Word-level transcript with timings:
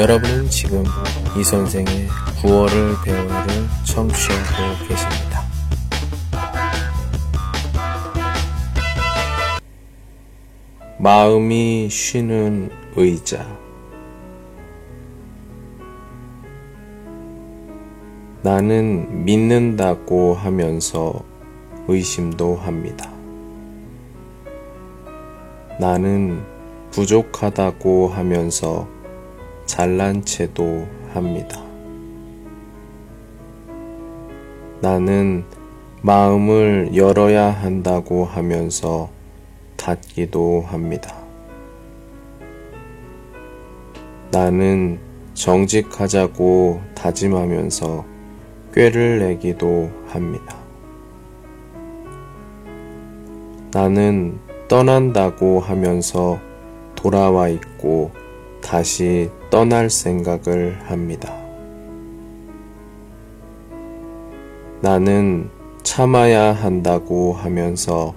여러분은 0.00 0.48
지금 0.48 0.82
이 1.38 1.44
선생의 1.44 2.08
9월을 2.40 3.04
배우를 3.04 3.68
청취하고 3.84 4.88
계십니다. 4.88 5.42
마음이 10.96 11.90
쉬는 11.90 12.70
의자 12.96 13.46
나는 18.40 19.26
믿는다고 19.26 20.32
하면서 20.32 21.22
의심도 21.88 22.56
합니다. 22.56 23.12
나는 25.78 26.42
부족하다고 26.90 28.08
하면서 28.08 28.88
잘난 29.70 30.24
체도 30.24 30.84
합니다. 31.14 31.62
나는 34.80 35.44
마음을 36.02 36.90
열어야 36.96 37.52
한다고 37.52 38.24
하면서 38.24 39.10
닫기도 39.76 40.64
합니다. 40.66 41.14
나는 44.32 44.98
정직하자고 45.34 46.80
다짐하면서 46.96 48.04
꾀를 48.74 49.20
내기도 49.20 49.88
합니다. 50.08 50.56
나는 53.70 54.40
떠난다고 54.66 55.60
하면서 55.60 56.40
돌아와 56.96 57.48
있고 57.48 58.10
다시 58.70 59.28
떠날 59.50 59.90
생각을 59.90 60.78
합니다. 60.84 61.34
나는 64.80 65.50
참아야 65.82 66.52
한다고 66.52 67.32
하면서 67.32 68.14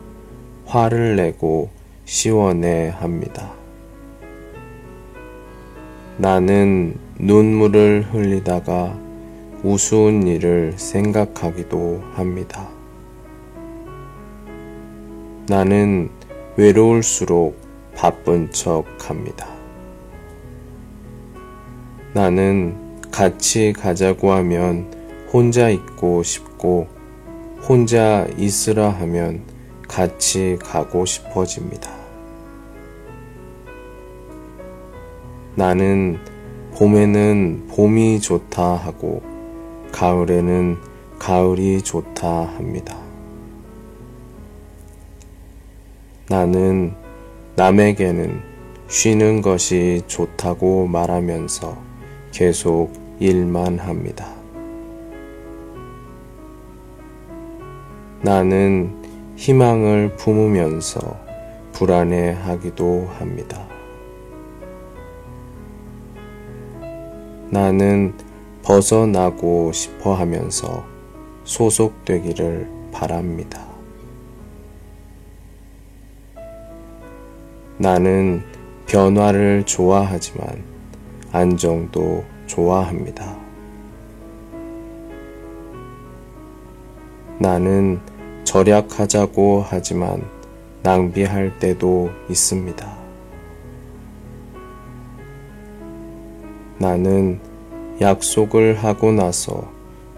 화를 0.67 1.15
내고 1.15 1.71
시원해 2.05 2.89
합니다. 2.89 3.51
나는 6.17 6.99
눈물을 7.17 8.09
흘리다가 8.11 8.95
우스운 9.63 10.27
일을 10.27 10.73
생각하기도 10.75 12.03
합니다. 12.13 12.69
나는 15.49 16.11
외로울수록 16.57 17.57
바쁜 17.95 18.51
척 18.51 18.85
합니다. 19.09 19.52
나는 22.13 22.75
같이 23.11 23.73
가자고 23.73 24.31
하면 24.33 24.93
혼자 25.31 25.69
있고 25.69 26.21
싶고 26.21 26.87
혼자 27.67 28.27
있으라 28.37 28.89
하면 28.89 29.41
같이 29.87 30.59
가고 30.61 31.05
싶어집니다. 31.05 31.91
나는 35.55 36.19
봄에는 36.75 37.67
봄이 37.69 38.19
좋다 38.19 38.75
하고 38.75 39.23
가을에는 39.91 40.77
가을이 41.17 41.81
좋다 41.81 42.27
합니다. 42.27 42.95
나는 46.29 46.93
남에게는 47.55 48.41
쉬는 48.87 49.41
것이 49.41 50.03
좋다고 50.05 50.85
말하면서 50.87 51.92
계속 52.33 52.91
일만 53.19 53.77
합니다. 53.77 54.33
나는 58.23 58.91
희망을 59.35 60.15
품으면서 60.17 60.99
불안해 61.73 62.31
하기도 62.31 63.07
합니다. 63.19 63.63
나는 67.51 68.15
벗어나고 68.63 69.71
싶어 69.71 70.15
하면서 70.15 70.83
소속되기를 71.43 72.67
바랍니다. 72.91 73.63
나는 77.77 78.41
변화를 78.87 79.65
좋아하지만 79.67 80.73
안정도 81.33 82.23
좋아합니다. 82.45 83.35
나는 87.39 87.99
절약하자고 88.43 89.65
하지만 89.67 90.23
낭비할 90.83 91.57
때도 91.57 92.11
있습니다. 92.29 92.97
나는 96.77 97.39
약속을 97.99 98.83
하고 98.83 99.11
나서 99.11 99.71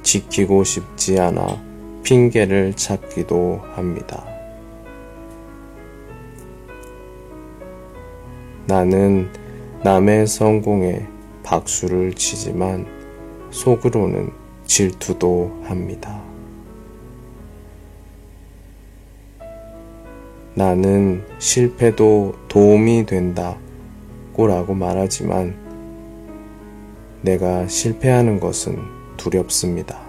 지키고 0.04 0.66
싶지 0.66 1.18
않아 1.22 1.64
핑계를 2.04 2.74
찾기도 2.74 3.62
합니다. 3.74 4.26
나는 8.68 9.30
남의 9.86 10.26
성공에 10.26 11.06
박수를 11.44 12.16
치지만 12.16 12.88
속으로는 13.52 14.32
질투도 14.66 15.62
합니다. 15.66 16.24
나는 20.56 21.24
실패도 21.38 22.34
도움이 22.48 23.06
된다 23.06 23.60
꼬라고 24.34 24.74
말하지만 24.74 25.56
내가 27.22 27.68
실패하는 27.68 28.40
것은 28.40 28.80
두렵습니다. 29.18 30.00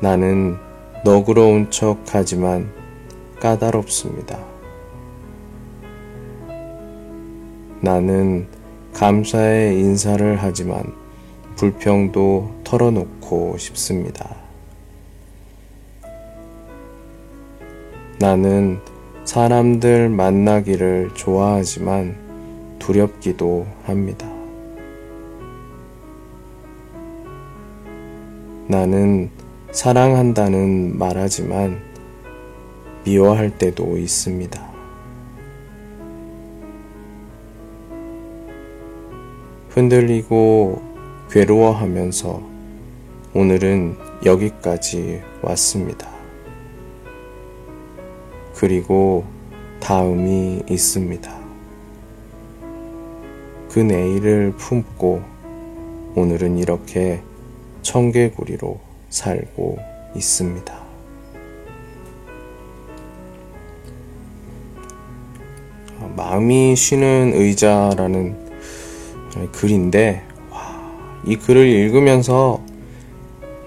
나는 0.00 0.56
너그러운 1.04 1.70
척 1.70 2.00
하지만 2.08 2.72
까다롭습니다. 3.38 4.59
나는 7.82 8.46
감사의 8.92 9.78
인사를 9.78 10.36
하지만 10.40 10.92
불평도 11.56 12.60
털어놓고 12.64 13.56
싶습니다. 13.58 14.36
나는 18.18 18.80
사람들 19.24 20.10
만나기를 20.10 21.10
좋아하지만 21.14 22.16
두렵기도 22.78 23.66
합니다. 23.84 24.28
나는 28.66 29.30
사랑한다는 29.72 30.98
말하지만 30.98 31.80
미워할 33.04 33.56
때도 33.56 33.96
있습니다. 33.96 34.69
흔들리고 39.70 40.82
괴로워하면서 41.30 42.42
오늘은 43.34 43.96
여기까지 44.26 45.22
왔습니다. 45.42 46.10
그리고 48.56 49.24
다음이 49.78 50.64
있습니다. 50.68 51.38
그 53.70 53.78
내일을 53.78 54.54
품고 54.56 55.22
오늘은 56.16 56.58
이렇게 56.58 57.22
청개구리로 57.82 58.80
살고 59.08 59.78
있습니다. 60.16 60.80
마음이 66.16 66.74
쉬는 66.74 67.32
의자라는 67.36 68.49
글인데 69.52 70.22
와, 70.50 70.92
이 71.26 71.36
글을 71.36 71.66
읽으면서 71.66 72.60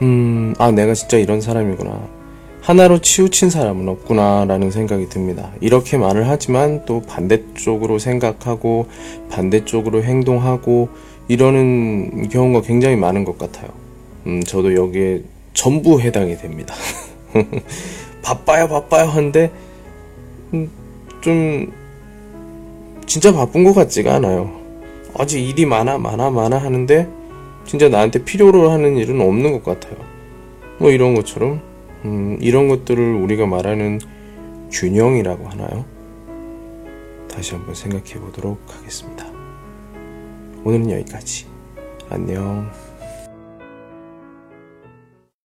음, 0.02 0.54
아 0.58 0.72
내가 0.72 0.94
진짜 0.94 1.18
이런 1.18 1.42
사람이구나. 1.42 2.24
하나로 2.62 3.00
치우친 3.00 3.50
사람은 3.50 3.90
없구나라는 3.90 4.72
생각이 4.72 5.10
듭니다. 5.10 5.52
이렇게 5.60 5.98
말을 5.98 6.30
하지만 6.30 6.86
또 6.86 7.02
반대쪽으로 7.02 8.00
생각하고 8.00 8.88
반대쪽으로 9.30 10.04
행동하고 10.04 10.88
이러는 11.28 12.30
경우가 12.30 12.66
굉장히 12.66 12.96
많은 12.96 13.26
것 13.26 13.38
같아요. 13.38 13.70
음, 14.28 14.42
저도 14.44 14.76
여기에 14.76 15.24
전부 15.54 16.00
해당이 16.00 16.38
됩니다. 16.38 16.74
바빠요, 18.24 18.70
바빠요 18.70 19.08
한데 19.08 19.52
음, 20.54 20.70
좀 21.20 21.72
진짜 23.06 23.34
바쁜 23.34 23.66
것 23.66 23.74
같지가 23.74 24.16
않아요. 24.16 24.63
아직 25.18 25.48
일이 25.48 25.66
많아, 25.66 25.98
많아, 25.98 26.30
많아 26.30 26.58
하는데, 26.58 27.10
진짜 27.66 27.90
나한테 27.90 28.24
필요로 28.24 28.70
하는 28.70 28.98
일은 28.98 29.22
없는 29.22 29.52
것 29.52 29.64
같아요. 29.64 29.98
뭐 30.80 30.92
이런 30.92 31.16
것처럼, 31.16 31.62
음, 32.06 32.38
이런 32.42 32.68
것들을 32.68 33.16
우리가 33.16 33.46
말하는 33.46 34.00
균형이라고 34.72 35.48
하나요? 35.48 35.86
다시 37.30 37.54
한번 37.54 37.74
생각해 37.74 38.16
보도록 38.20 38.60
하겠습니다. 38.68 39.26
오늘은 40.64 40.92
여기까지. 40.92 41.46
안녕. 42.10 42.70